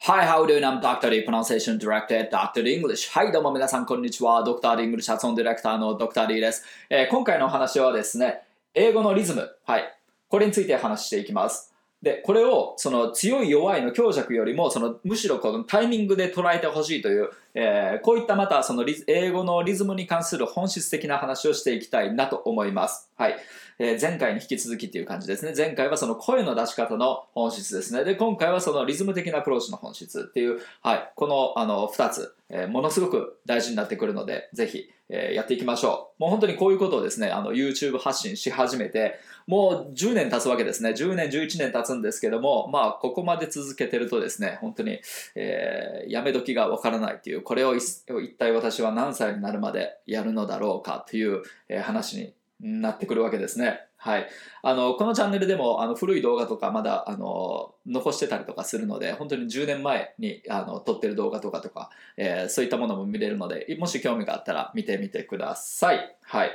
[0.00, 0.62] Hi, how do you?
[0.62, 1.08] I'm Dr.
[1.08, 2.62] D, Pronunciation Director Dr.
[2.66, 3.10] English.
[3.10, 4.44] はい、どうも皆さん、こんにちは。
[4.44, 4.76] Dr.
[4.76, 6.26] English 発音ディレクターの Dr.
[6.26, 8.42] D です、えー今回のお話はですね、
[8.74, 9.48] 英語のリズム。
[9.64, 9.96] はい。
[10.28, 11.72] これについて話していきます。
[12.02, 23.10] で、これを、その強い弱いの強弱よりも、そのむしろこのタイミングで捉えてほしいという、えーこういったまたそのリ英語のリズムに関する本質的な話をしていきたいなと思います。
[23.16, 23.36] はい。
[23.78, 25.52] えー前回に引き続きっていう感じですね。
[25.56, 28.04] 前回はその声の出し方の本質ですね。
[28.04, 31.12] で、今回はそのリズム的なアプローチの本質っていう、はい。
[31.14, 36.22] この、あの、二つ、えーものすごく大事になってくるので、ぜひ、えーやっていきましょう。
[36.22, 40.90] もう本当にこういうことをですね、あの、YouTube 発信し始めて、もう10年経つわけですね。
[40.90, 44.98] 10年、11年経つんですけども、まあ、ここまで続けてるとですね、本当に、
[45.36, 48.02] えーやめ時がわからないという、これを一
[48.38, 53.80] 体私は何歳になるまでやるのだろうかという、えー話になってくるわけですね。
[53.96, 54.28] はい。
[54.62, 66.16] あの、このチャンネルでも、あの、古い動画とかまだ、あの、残してたりとかするので、本当に10年前に、あの、撮ってる動画とかとか、えーそういったものも見れるので、もし興味があったら見てみてください。
[66.22, 66.50] はい。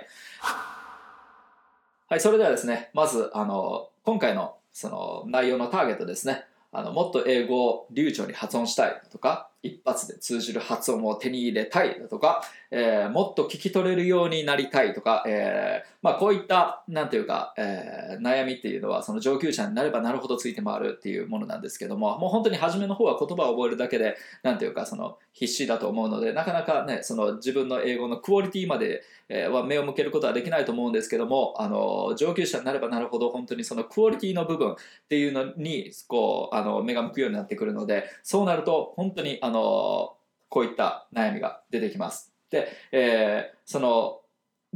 [2.08, 6.46] はい、それではですね、まず、あの、今回のその内容のターゲットですね。
[6.72, 29.04] あの、もっと英語を流暢に発音したいとか、一発で通じる発音を手に入れたいだとか、えーもっと聞き取れるようになりたいとか、えーまあこういった、なんていうか、えー悩みっていうのは、その上級者になればなるほどついて回るっていうものなんですけども、もう本当に初めの方は言葉を覚えるだけで、なんていうか、その必死だと思うので、なかなかね、その自分の英語のクオリティまで、
[29.52, 34.76] は目を向けることはできないと思うんですけども、あの、上級者になればなるほど、本当にそのクオリティの部分っ
[35.08, 40.16] ていうのに、こう、あの、目が向くようになってくるので、そうなると、本当に、あの、
[40.50, 42.34] こういった悩みが出てきます。
[42.50, 44.22] で、えーその、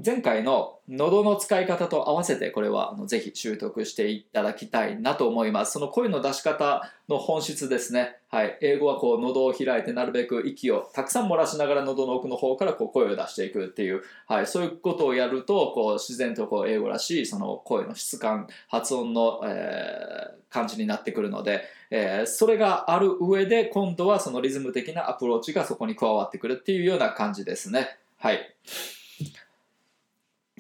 [0.04, 5.74] 前回の喉の使い方と合わせてこれはあのぜひ習得していただきたいなと思います。
[5.74, 8.18] その声の出し方の本質ですね。
[8.28, 8.58] はい。
[8.62, 14.48] 英語はこう喉を開いてなるべく息をたくさん漏らしながら喉の奥の方からこう声を出していくっていう、はい。
[14.48, 27.98] そういうことをやるとこう自然とこう英語らしいその声の質感、発音の、えー感じになってくるので、えーそれがある上で今度はそのリズム的なアプローチがそこに加わってくるっていうような感じですね。
[28.18, 28.56] はい。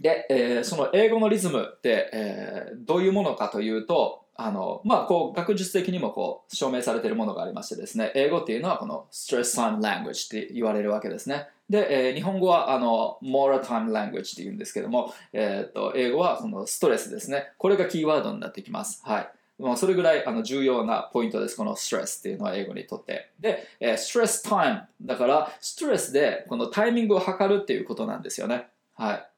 [0.03, 11.47] で、えーその英語のリズムって、えーどういうものかというと、あの、まあ、こう、学術的にもこう、証明されているものがありましてですね、英語っていうのはこの stress time language って言われるわけですね。
[11.69, 17.51] で、えー日本語はあの、more time language って言うんですけども、えーっと、英語はそのストレスですね。
[17.57, 19.01] これがキーワードになってきます。
[19.05, 19.29] はい。
[19.59, 21.55] もうそれぐらいあの重要なポイントです。
[21.55, 23.29] このストレスっていうのは英語にとって。
[23.39, 24.81] で、えー、ストレスタイム。
[25.03, 28.67] だから、ストレスでこのタイミングを測るっていうことなんですよね。
[28.95, 29.29] はい。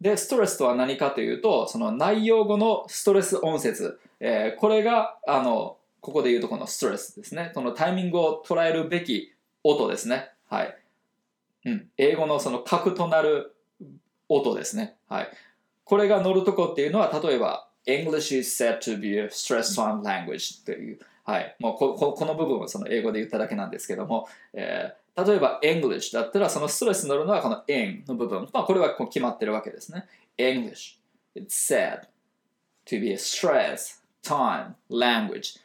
[0.00, 4.00] で、ストレスとは何かというと、その内容語のストレス音節。
[4.20, 7.50] えーこれが、あの、ここで言うとこのストレスですね。
[7.54, 10.30] そのタイミングを捉えるべき音ですね。
[10.48, 10.76] はい。
[11.66, 11.88] うん。
[11.98, 13.54] 英語のその核となる
[14.28, 14.96] 音ですね。
[15.08, 15.28] はい。
[15.84, 21.56] これが乗るとこっていうのは、例えば、English is said to be a stress time language という、はい。
[21.58, 28.48] もうこここの部分をその英語で言っただけなんですけども、えー例えば English だったら、そのストレスに乗るのはこの in の部分。
[28.52, 30.06] まあ、これはこう決まってるわけですね。
[30.38, 30.98] English,
[31.34, 32.02] it's said
[32.86, 35.58] to be a stress time language.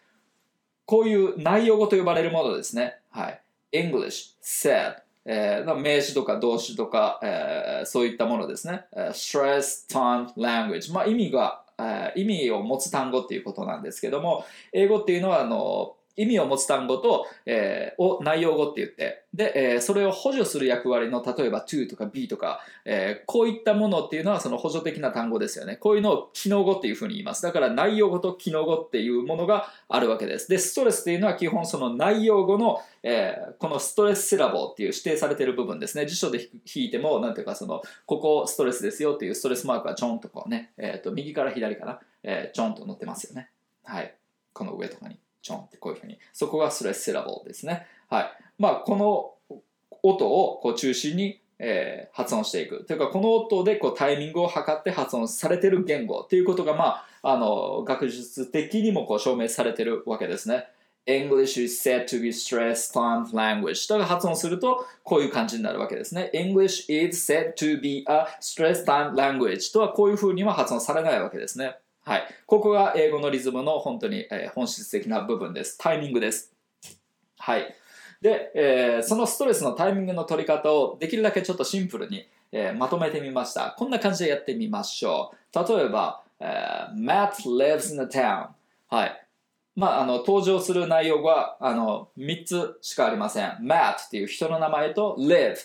[0.86, 3.00] こういう内容語と呼ばれるものですね。
[3.10, 3.42] はい。
[3.72, 8.86] English, said, えー名詞とか動詞とか、えーそういったものですね。
[8.94, 10.94] stress time language。
[10.94, 25.76] まあ意味が、えー意味を持つ単語っていうことなんですけども、英語っていうのはあの意味を持つ単語と、えーを内容語って言って、で、えーそれを補助する役割の、例えば to とか be とか、えーこういったものっていうのはその補助的な単語ですよね。
[25.76, 27.42] こういうのを機能語っていうふうに言います。
[27.42, 30.50] だから内容語と機能語っていうものがあるわけです。
[30.50, 36.06] で、ストレスっていうのは基本その内容語の、えーこのストレスセラボっていう指定されてる部分ですね。
[36.06, 43.50] 辞書で引いても、なんていうかその、ここストレスですよっていうストレスマークがちょんとこうね、えっ、と、右から左かな、えーちょんと載ってますよね。
[43.84, 44.16] はい。
[44.54, 46.18] この上とかに、ちょんってこういうふうに。
[46.34, 47.86] そこがストレスセラボですね。
[48.10, 48.32] はい。
[48.58, 49.60] まあ、この
[50.02, 52.84] 音をこう中心に、えー発音していく。
[52.86, 60.68] というか、この音でこうタイミングを測って発音されている言語っていうことが、まあ、あの、学術的にもこう証明されているわけですね。
[61.06, 66.32] English is said to be stress time language だから発音するとこういう感じになるわけですね。
[66.34, 71.78] English is said to be a stress time language とはこういうふうには発音されないわけですね。
[72.06, 72.28] はい。
[72.46, 75.76] ここが英語のリズムの本当に、えー本質的な部分です。
[75.80, 76.54] タイミングです。
[77.40, 77.76] はい。
[78.22, 83.74] で、えーそのストレスのタイミングの取り方をできるだけちょっとシンプルに、えーまとめてみました。
[83.76, 85.68] こんな感じでやってみましょう。
[85.68, 88.50] 例えば、えー Matt lives in a town.
[88.88, 89.22] はい。
[89.76, 93.58] まあ、あの登場する内容はあの3つしかありません。
[93.62, 95.56] Matt っていう人の名前と Live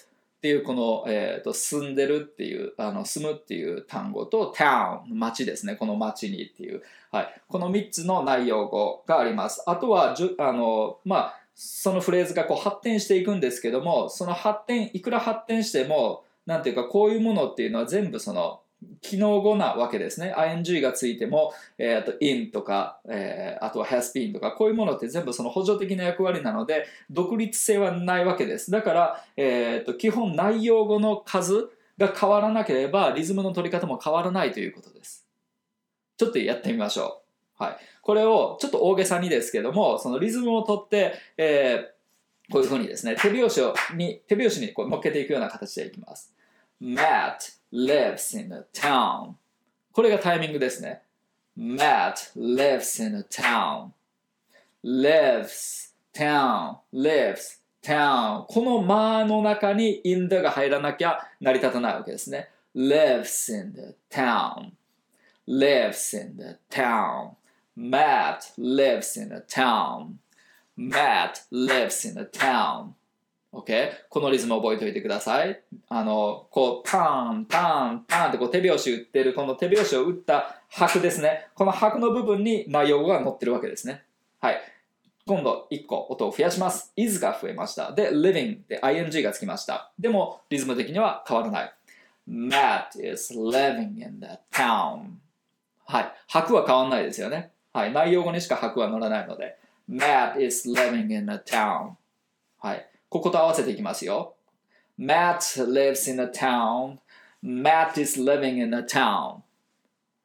[0.40, 5.76] っていうこの、えーと、住んでるっていうあの住むっていう単語と Town 町ですね。
[5.76, 6.80] この町にっていう、
[7.12, 9.62] はい、この3つの内容語があります。
[9.66, 18.60] あとはじゅあの、まあ、そのフレーズがこう発展していくんですけどもその発展いくら発展してもなんていうかこういうものっていうのは全部その
[19.00, 20.34] 機能語なわけですね。
[20.36, 28.70] ing がついても、えー、と in とか、えー、あとは has been とか、こういうものって全部その補助的な役割なので、独立性はないわけです。
[28.70, 35.26] だから、えー、と基本内容語の数が変わらなければ、リズムの取り方も変わらないということです。
[36.16, 37.22] ちょっとやってみましょ
[37.58, 37.62] う。
[37.62, 37.76] はい。
[38.02, 46.34] これをちょっと大げさにですけども、そのリズムをとって、えー、こういうふうにですね、手拍子をに手拍子にこう乗っけていくような形でいきます。
[46.82, 49.34] mat lives in a town
[49.92, 51.02] これがタイミングですね
[51.56, 53.92] Matt lives in a town
[54.84, 64.72] lives town lives town この間の中に in the が入らなきゃ成り立たないわけですね lives in the town
[65.46, 67.36] lives in the town
[67.76, 70.18] Matt lives in a town
[70.76, 72.94] Matt lives in a town
[73.52, 73.90] OK?
[74.08, 75.60] このリズム覚えておいてください。
[75.88, 81.48] あの、こう、ターン、ターン、ターンってこう手拍子打ってる、この手拍子を打った拍ですね。
[81.54, 84.04] この拍の部分に内容が載ってるわけですね。
[84.40, 84.60] はい。
[85.26, 86.92] 今度1個音を増やします。
[86.96, 87.92] is が増えました。
[87.92, 89.92] で、living で ing がつきました。
[89.98, 91.74] でも、リズム的には変わらない。
[92.28, 95.14] Matt is living in the town.
[95.86, 96.12] はい。
[96.28, 97.50] 拍は変わらないですよね。
[97.72, 97.92] はい。
[97.92, 99.58] 内容語にしか拍は乗らないので。
[99.88, 101.92] Matt is living in a town.
[102.58, 102.89] はい。
[103.10, 104.36] ここと合わせていきますよ。
[104.98, 106.98] Matt lives in a town.
[107.42, 109.40] Matt is living in a town.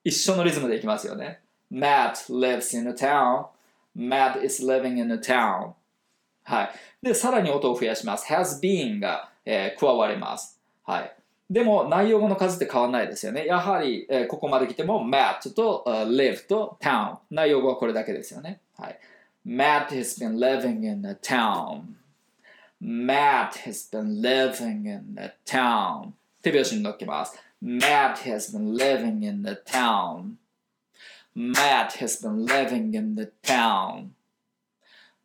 [0.04, 1.42] 一緒のリズムでいきますよね。
[1.72, 3.48] Matt lives in a town.
[3.98, 5.72] Matt is living in a town.
[6.44, 6.70] はい。
[7.02, 8.32] で、さらに音を増やします。
[8.32, 10.62] has been が、えー、加わります。
[10.84, 11.12] はい。
[11.50, 13.48] でも内容語の数って変わらないですよね。
[13.48, 17.18] やはり、えー、ここまで来ても Matt と、uh, live と town。
[17.32, 18.62] 内容語はこれだけですよね。
[18.78, 19.00] はい。
[19.44, 21.96] Matt has been living in a town.
[22.88, 26.12] Matt has been living in the town
[26.44, 30.36] 手拍子に乗っけます Matt has been living in the town
[31.36, 34.10] Matt has been living in the town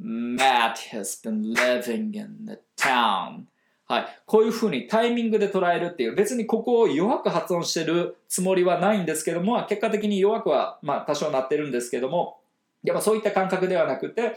[0.01, 3.45] Matt has been living in the town
[3.87, 4.07] はい。
[4.25, 12.39] こういうふうにタイミングで捉えるっていう、別にここを弱く発音してるつもりはないんですけども、結果的に弱くは、まあ多少なってるんですけども、
[12.85, 14.37] やっぱそういった感覚ではなくて、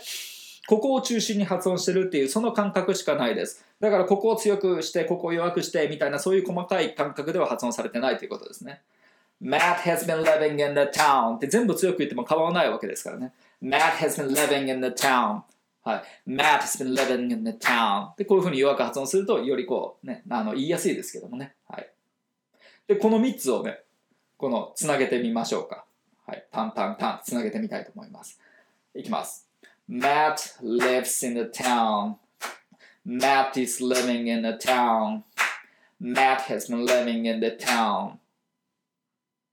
[0.68, 3.65] ここを中心に発音してるっていうその感覚しかないです。
[3.80, 8.81] だからここを強くして、ここを弱くしてみたいなそういう細かい感覚では発音されてないということですね。
[9.42, 13.33] Matt has been living in the town って全部強く言っても変わらないわけですからね。
[13.62, 15.42] Matt has been living in the town
[15.83, 16.31] はい。
[16.31, 21.56] Matt has been living in the town でこういうふうに弱く発音するとよりこうね、あの言いやすいですけどもね。
[21.68, 21.89] はい。
[22.88, 23.80] で、この3つをね、
[24.38, 25.86] このつなげてみましょうか。
[26.25, 26.45] はい。
[26.51, 28.39] タンタンタンつなげてみたいと思います。
[28.95, 29.43] いきます。
[29.89, 32.17] Matt lives in the town.
[33.05, 35.25] Matt is living in the town.
[35.99, 38.19] Matt has been living in the town.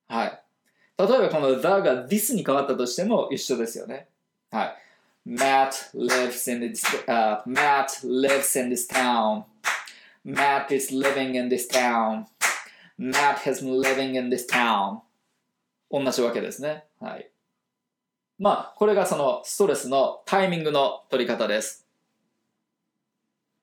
[0.08, 0.42] はい。
[0.98, 4.08] 例えばこの the が this に変わったとしても一緒ですよね。
[4.52, 4.76] はい。
[5.28, 9.46] Matt lives in this,、uh, Matt lives in this town.
[10.24, 12.26] Matt is living in this town.
[12.98, 15.00] Matt has been living in this town.
[15.90, 16.86] 同じわけですね。
[17.00, 17.30] はい。
[18.43, 21.87] まあ、これがそのストレスのタイミングの取り方です。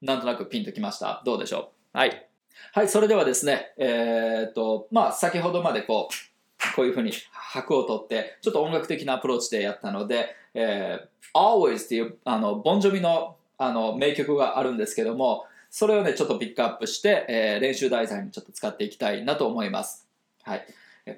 [0.04, 1.24] なんとなくピンときました？
[1.26, 1.98] どうでしょう？
[1.98, 2.30] はい。
[2.74, 20.08] はい、それではですね、えー、っと、まあ、先ほどまでこう、こういうふうに拍を取って、ちょっと音楽的なアプローチでやったので、えー、Always っていう、あの、ボンジョビのあの名曲があるんですけども、それをね、ちょっとピックアップして、えー、練習題材にちょっと使っていきたいなと思います。
[20.44, 20.68] はい。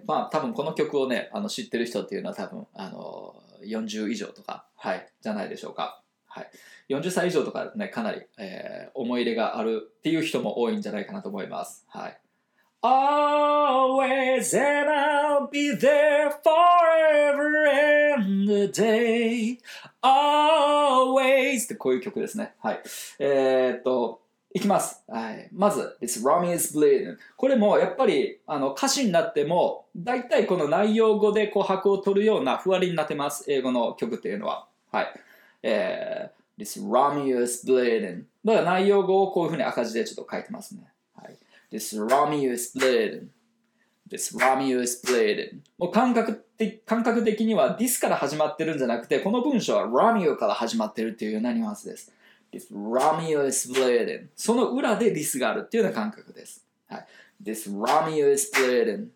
[0.05, 6.01] まあ、多分この曲をね、あの知ってる人っていうのは多分、あの、40以上とか、はい、じゃないでしょうか。
[6.27, 6.49] はい、
[6.89, 11.85] 40歳以上とかね、かなり、えー、思い入れがあるっていう人も多いんじゃないかなと思います。
[11.89, 12.21] はい。
[12.81, 17.67] Always and I'll be there forever
[18.15, 19.57] and the day
[20.01, 22.53] Always ってこういう曲ですね。
[22.61, 22.81] はい。
[23.19, 24.21] えー、っと、
[24.53, 25.03] いきます。
[25.07, 25.49] はい。
[25.53, 27.17] まず、This rum is Bleeding。
[27.37, 33.45] これもやっぱりあの歌詞になっても、大体この内容語でこう拍を取るようなふわりになってます。
[33.47, 34.67] 英語の曲っていうのは。
[34.91, 35.13] はい。
[35.61, 38.23] えー、This Rummy is Bleeding。
[38.43, 40.83] だから内容語をこういうふうに赤字でちょっと書いてますね。
[41.15, 41.37] はい。
[41.71, 43.27] This Rummy is Bleeding。
[44.09, 45.59] This Romeo is bleeding.
[45.77, 52.11] もう感覚的感覚的には this から始まってるんじゃなくて、この文章は Romeo から始まってるっていうようなニュアンスです。
[52.51, 54.27] This Romeo is bleeding.
[54.35, 56.65] その裏で this があるっていうような感覚です。
[56.87, 57.05] はい、
[57.43, 59.09] This Romeo is bleeding.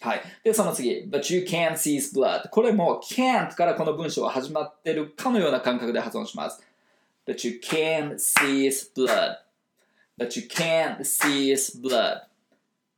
[0.00, 0.22] はい。
[0.42, 1.04] で、その次。
[1.10, 2.48] But you can't see his blood.
[2.50, 6.62] これも can't からこの文章は始まってるかのような感覚で発音します。
[7.26, 9.36] But you can't see his blood.
[10.18, 12.22] But you can't see his blood.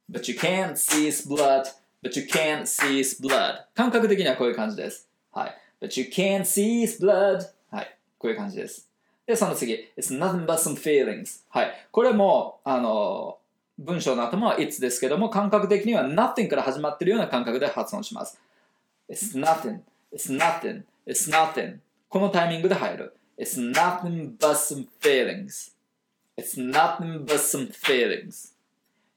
[0.09, 1.65] But you can't see his blood.
[2.03, 3.65] But you can't see his blood.
[3.75, 5.09] 感覚的にはこういう感じです。
[5.33, 5.57] はい。
[5.81, 7.49] But you can't see his blood.
[7.71, 7.99] はい。
[8.19, 8.92] こういう感じです。
[9.27, 9.75] で、その次。
[9.97, 11.45] It's nothing but some feelings.
[11.51, 11.89] はい。
[11.91, 13.39] これも、あの、
[13.79, 18.41] 文章の頭は it's ですけども、感覚的には nothing から始まっているような感覚で発音します。
[19.09, 19.81] It's nothing.
[20.13, 20.83] It's nothing.
[21.07, 21.79] It's nothing.
[22.09, 23.17] このタイミングで入る。
[23.39, 25.73] It's nothing but some feelings.
[26.37, 28.53] It's nothing but some feelings.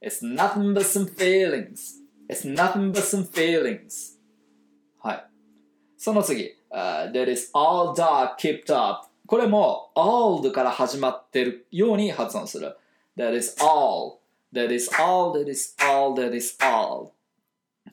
[0.01, 2.01] It's nothing but some feelings.
[2.29, 4.17] It's nothing but some feelings.
[5.01, 5.25] はい。
[5.97, 6.55] その次。
[6.71, 9.07] Uh, that is all dark kept up.
[9.27, 12.77] これも all から始まってるように発音する。
[13.17, 14.19] That is all.
[14.53, 17.11] That is all, that is all, that is all.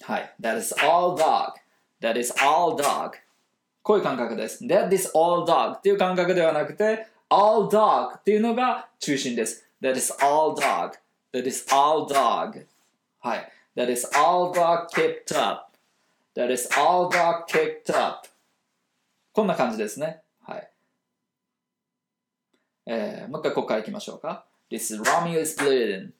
[0.03, 0.35] はい。
[0.41, 1.53] That is all dog.
[2.01, 3.13] That is all dog.
[3.83, 4.65] こういう感覚です。
[4.65, 9.67] That is all dog っていう感覚ではなくて、all dog っていうのが中心です。
[9.81, 10.93] That is all dog.
[11.33, 12.67] That is all dog.
[13.21, 13.53] はい。
[13.77, 15.77] That is all dog kept up.
[16.37, 18.29] That is all dog kept up.
[19.33, 20.23] こんな感じですね。
[22.93, 24.45] えー、もう一回ここからいきましょうか。
[24.71, 26.13] This Romeo is bleeding.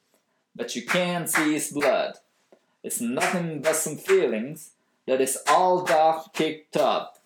[0.55, 2.15] but you can't see his blood.
[2.83, 4.73] It's nothing but some feelings
[5.07, 7.19] that is all dark kicked up.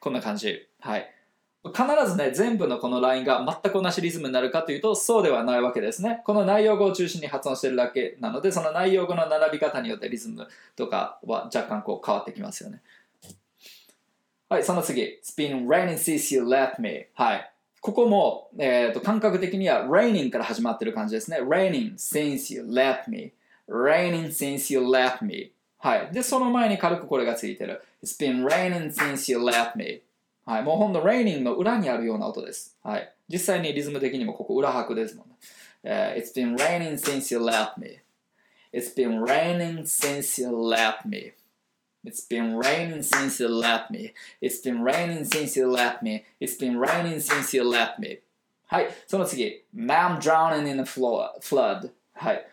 [0.00, 0.68] こんな感じ。
[0.80, 1.14] はい。
[1.62, 6.22] 必ずね、全部のこのラインが全く同じリズムになるかというと、そうではないわけですね。
[6.24, 12.80] この内容語を中心に発音しているだけなので、その内容語の並び方によってリズムとかは若干こう変わってきますよね。
[14.48, 15.02] はい、その次。
[15.02, 17.06] It's been raining since you left me.
[17.14, 17.49] はい。
[17.80, 21.38] ここも、えーと、感覚的には raining から始まってる感じですね。
[21.40, 23.32] raining since you left me.
[23.70, 25.52] raining since you left me.
[25.78, 26.12] はい。
[26.12, 27.82] で、その前に軽くこれがついてる。
[28.04, 30.02] It's been raining since you left me.
[30.44, 30.62] はい。
[30.62, 32.76] もうほんと raining の裏にあるような音です。
[32.82, 33.12] はい。
[33.28, 35.36] 実際にリズム的にもここ裏拍ですもんね。
[35.82, 38.00] Uh, it's been raining since you left me.
[38.72, 41.32] It's been raining since you left me.
[42.05, 44.13] It's been raining since you left me.
[44.39, 46.23] It's been raining since you left me.
[46.39, 48.19] It's been raining since you left me.
[48.67, 49.63] はい、その次。
[49.75, 51.91] Now I'm drowning in a flood.
[52.13, 52.47] はい。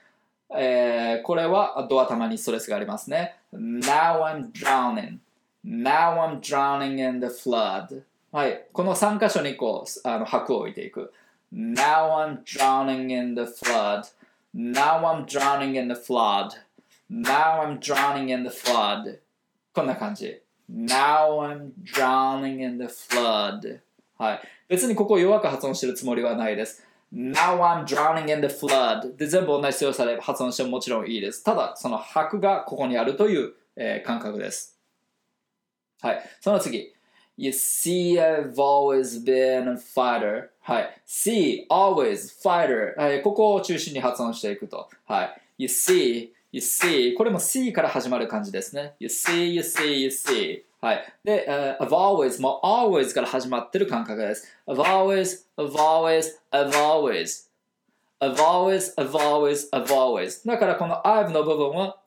[0.55, 3.37] えー、これはドア玉にストレスがありますね。
[3.52, 5.19] Now I'm drowning.
[5.64, 8.02] Now I'm drowning in the flood.
[8.31, 8.67] はい。
[8.73, 11.12] この3箇所にこう、あの、拍を置いていく。
[11.52, 14.05] Now I'm drowning in the flood.
[14.55, 16.52] Now I'm drowning in the flood.
[17.11, 19.19] Now I'm drowning in the flood.
[19.77, 20.41] こんな感じ。
[20.74, 23.79] Now I'm drowning in the flood.
[24.17, 24.41] はい。
[24.67, 26.84] 別にここを弱く発音してるつもりはないです。
[27.13, 29.15] Now I'm drowning in the flood.
[29.17, 31.43] で、全部同じ強さで発音してももちろんいいです。
[31.43, 34.79] ただ、その拍がここにあるという、えー、感覚です。
[36.01, 36.24] はい。
[36.41, 36.96] その次。
[37.38, 40.48] You see, I've always been a fighter.
[40.62, 41.01] はい。
[41.07, 43.00] See, always, fighter.
[43.00, 43.22] はい。
[43.22, 44.89] ここを中心に発音していくと。
[45.05, 45.41] はい。
[45.60, 48.96] You see, You see これも see から始まる感じですね。
[49.00, 51.14] You see, you see, you see はい。
[51.24, 54.48] で、uh, I've always も always から始まってる感覚です。
[54.68, 57.48] I've always, I've always, I've always
[58.20, 62.00] I've always, I've always, I've always だからこの I've の部分は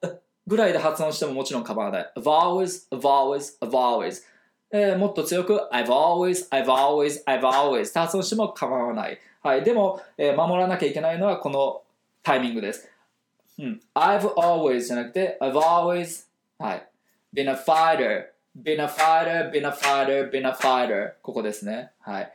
[0.48, 2.12] ぐらいで発音してももちろん構わない。
[2.16, 4.22] I've always, I've always, I've always
[4.72, 9.20] えー、もっと強く I've always, I've always, I've always って発音しても構わない。
[9.44, 9.62] はい。
[9.62, 11.82] でも、えー、守らなきゃいけないのはこの
[12.24, 12.90] タイミングです。
[13.57, 16.25] うん、I've always じゃなくて I've always
[16.59, 16.89] はい
[17.33, 18.27] been a fighter
[18.61, 22.31] been a fighter been a fighter been a fighter ここですねはい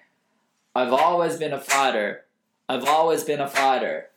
[0.75, 2.25] I've always been a fighter
[2.69, 4.11] I've always been a fighter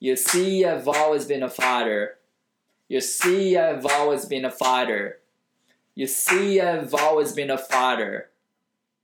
[0.00, 2.18] You see I've always been a fighter
[2.88, 5.20] You see I've always been a fighter
[5.94, 8.30] You see I've always been a fighter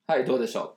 [0.07, 0.75] はいどうでしょう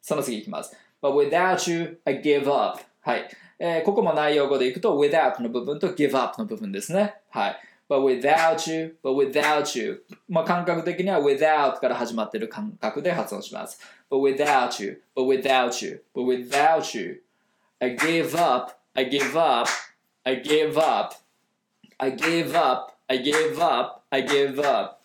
[0.00, 3.29] その次いきます But without you I give up はい
[3.61, 7.15] えー、ここも内容語でいくと without の部分と give up の部分ですね。
[7.29, 7.59] はい。
[7.89, 13.81] but without you, but without you まあ感覚的には without から始まっている感覚で発音します。
[14.09, 17.21] but without you, but without you, but without you
[17.81, 19.69] I gave up, I gave up,
[20.23, 21.15] I gave up,
[21.97, 24.99] I gave up, I gave up, I gave up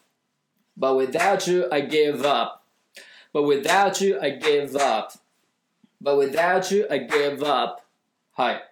[0.77, 2.65] but without you I gave up
[3.33, 5.13] but without you I gave up
[6.01, 7.84] but without you I gave up
[8.35, 8.71] はい。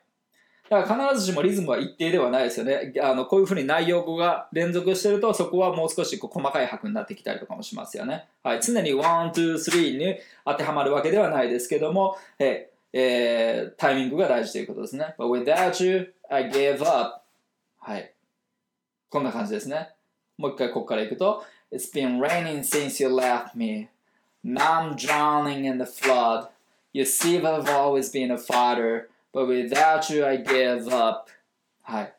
[0.68, 2.94] だから必ずしもリズムは一定ではないですよね。
[3.02, 8.26] あのこういうふうに内容語が連続してると、そこはもう少しこう細かい拍になってきたりとかもしますよね。
[8.42, 10.16] はい、常に1、2、3に
[10.46, 15.14] 当てはまるわけではないですけども、ええー、タイミングが大事ということですね。
[15.18, 17.20] But without you, I gave up.
[17.78, 18.14] はい。
[19.10, 19.90] こんな感じですね。
[20.38, 23.88] もう一回ここからいくと、It's been raining since you left me.
[24.42, 26.48] Now I'm drowning in the flood.
[26.94, 29.08] You see, I've always been a fighter.
[29.32, 31.30] But without you, I give up.
[31.82, 32.14] はい。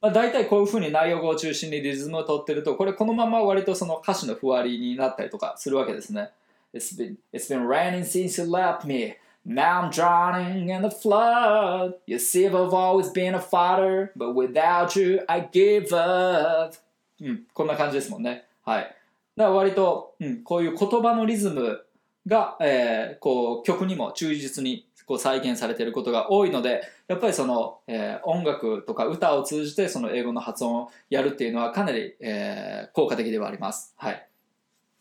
[0.00, 6.30] まあ、大体こういうふうに内容語を中心にリズムを取ってると、これこのまま割とその歌詞のふわりになったりとかするわけですね。
[6.72, 9.16] It's been, it's been raining since you left me.
[9.46, 11.94] Now I'm drowning in the flood.
[12.06, 16.76] You see, I've always been a fighter, but without you, I give up.
[17.20, 18.46] うん、こんな感じですもんね。
[18.64, 18.96] はい。
[19.36, 21.84] だから割と、うん、こういう言葉のリズム
[22.26, 33.92] が、えー、こう曲にも忠実にこう再現されていることが多いのでやっぱりその、えー、音楽とか歌を通じてその英語の発音をやるっていうのはかなり、えー、効果的ではあります。
[33.96, 34.28] はい。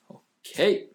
[0.09, 0.87] OK。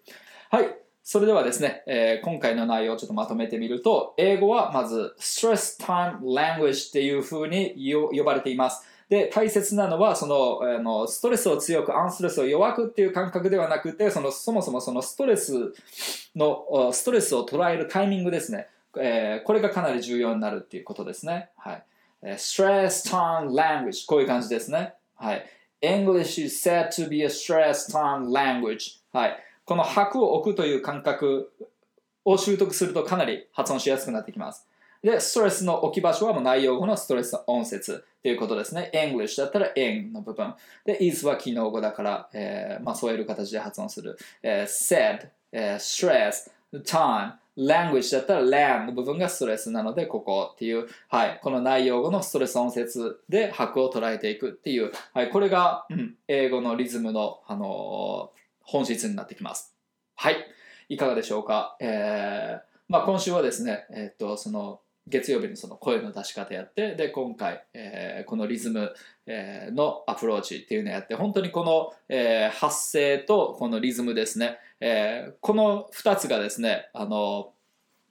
[0.50, 0.76] はい。
[1.04, 8.84] それではですね、えー、今回の内容をちょっとまとめてみると、英語はまず Stress Time Language っていうふうに呼ばれています。
[9.08, 15.72] で、大切なのは、その、あの、ストレスを強く、アンストレスを弱くっていう感覚ではなくて、その、そもそもそのストレス
[16.34, 18.68] の、ストレスを捉えるタイミングですね。
[18.98, 21.50] えー、これがかなり重要になるっていうことですね。
[21.56, 21.84] はい。
[22.32, 24.94] stress time language こういう感じですね。
[25.16, 25.46] はい。
[25.82, 29.36] English is said to be a stress time language はい。
[29.64, 31.52] この拍を置くという感覚
[32.24, 34.66] を習得するとかなり発音しやすくなってきます。
[35.02, 38.90] で、ストレスの置き場所はもう内容語のストレス音節ということですね。
[38.94, 40.54] English だったら in の部分。
[40.86, 44.16] で、is は機能語だから、えー、まあ添える形で発音する。
[44.42, 46.50] えー、said、えー、stress、
[46.82, 59.74] time、language だったら land の部分がストレスなのでここっていう、はい、この内容語のストレス音節で拍を捉えていくっていう、はい、これが、うん、英語のリズムの、あのー、本質になってきます。
[60.16, 60.36] はい、
[60.88, 61.76] いかがでしょうか？
[61.80, 68.94] えーまあ、今週はですね、えっ、とその月曜日にその声の出し方やってで今回、えー、このリズム、
[69.26, 77.50] えー、のアプローチっていうのやって本当にこの、えー、発声とこのリズムですね、えー、この2つがですねあの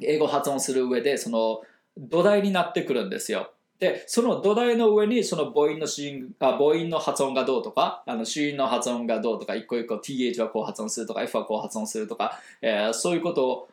[0.02, 1.62] 英語発音する上でその
[1.98, 3.52] 土台になってくるんですよ。
[3.80, 13.68] でその土台の上にその母音の音あ母音の発音がどうとかあの子音の発音がどうとか一個一個 TH はこう発音するとか F はこう発音するとか、えー、そういうことを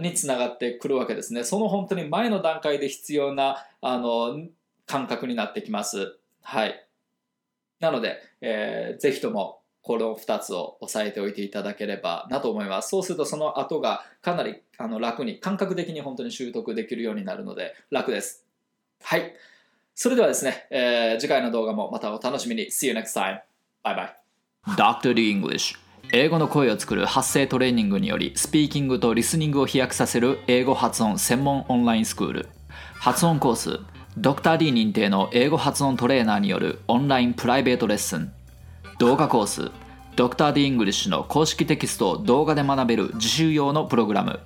[0.00, 1.44] につながってくるわけですね。
[1.44, 4.46] その本当に前の段階で必要なあの
[4.86, 6.18] 感覚になってきます。
[6.42, 6.86] はい。
[7.80, 12.90] なので、えー、ぜひともこの2つを押さえておいていただければなと思います。
[12.90, 18.44] そうするとその後がかなりあの楽に、感覚的に本当に習得できるようになるので楽です。
[19.02, 19.34] はい。
[19.94, 22.66] それではですね、えー、次回の動画もまたお楽しみに。
[22.66, 23.40] See you next time.
[23.82, 24.10] Bye bye.
[24.76, 25.14] Dr.
[25.14, 32.48] English 英語の声を作る発声トレーニングによりスピーキングとリスニングを飛躍させる英語発音専門オンラインスクール。
[32.94, 33.80] 発音コース
[34.16, 38.32] ドクター d 認定の英語発音トレーナーによるオンラインプライベートレッスン。
[38.98, 39.70] 動画コース
[40.16, 44.40] ドクター d イングリッシュの公式テキストを動画で学べる自習用のプログラム。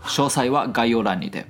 [0.00, 1.44] 詳細は概要欄にて。